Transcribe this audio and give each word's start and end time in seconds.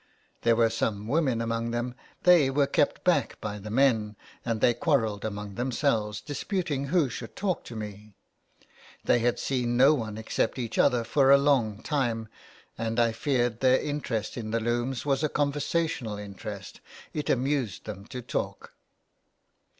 There 0.41 0.55
were 0.55 0.71
some 0.71 1.07
women 1.07 1.41
among 1.41 1.69
them; 1.69 1.93
they 2.23 2.49
were 2.49 2.65
kept 2.65 3.03
back 3.03 3.39
by 3.39 3.59
the 3.59 3.69
men, 3.69 4.15
and 4.43 4.59
they 4.59 4.73
quarrelled 4.73 5.23
among 5.23 5.53
themselves, 5.53 6.21
disputing 6.21 6.85
who 6.85 7.07
should 7.07 7.35
talk 7.35 7.63
to 7.65 7.75
me. 7.75 8.15
They 9.03 9.19
had 9.19 9.37
seen 9.37 9.77
no 9.77 9.93
one 9.93 10.17
except 10.17 10.57
each 10.57 10.79
other 10.79 11.03
for 11.03 11.29
a 11.29 11.37
long 11.37 11.83
time, 11.83 12.29
and 12.79 12.99
I 12.99 13.11
feared 13.11 13.59
their 13.59 13.79
interest 13.79 14.37
in 14.37 14.49
the 14.49 14.59
looms 14.59 15.05
was 15.05 15.21
a 15.23 15.29
conversational 15.29 16.17
interest— 16.17 16.81
it 17.13 17.29
amused 17.29 17.85
them 17.85 18.05
to 18.05 18.23
talk. 18.23 18.73